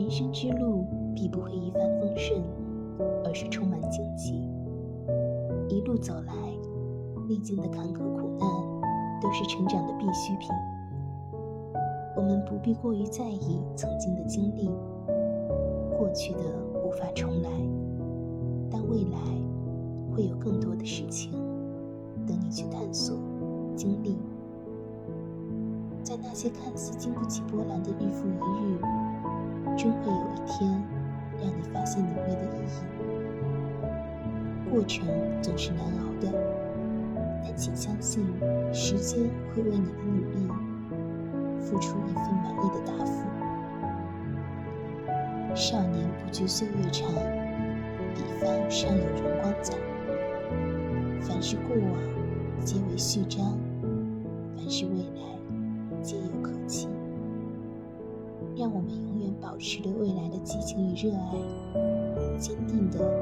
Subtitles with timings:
[0.00, 2.42] 人生之路必不会一帆风顺，
[3.22, 4.48] 而是充满荆棘。
[5.68, 6.32] 一路走来，
[7.28, 8.48] 历经的坎坷苦难
[9.20, 10.48] 都是成长的必需品。
[12.16, 14.70] 我们不必过于在意曾经的经历，
[15.98, 16.40] 过去的
[16.82, 17.50] 无法重来，
[18.70, 19.18] 但未来
[20.16, 21.32] 会有更多的事情
[22.26, 23.18] 等你去探索、
[23.76, 24.16] 经历。
[26.02, 28.09] 在那些看似经不起波澜的日，
[29.80, 30.70] 终会有一天
[31.40, 32.70] 让你发现努力的意义。
[34.70, 35.08] 过程
[35.40, 36.30] 总是难熬的，
[37.42, 38.22] 但请相信，
[38.74, 39.20] 时间
[39.54, 40.46] 会为你的努力
[41.58, 43.24] 付出一份满意的答复。
[45.54, 47.08] 少年不惧岁月长，
[48.14, 49.72] 彼方尚有荣光在。
[51.22, 51.98] 凡是过往，
[52.66, 53.58] 皆为序章；
[54.58, 55.39] 凡是未来，
[58.60, 63.19] 让我们永远保持对未来的激情与热爱，坚定的。